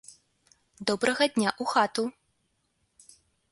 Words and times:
Добрага 0.91 1.27
дня 1.35 1.49
ў 1.61 1.73
хату! 1.75 2.03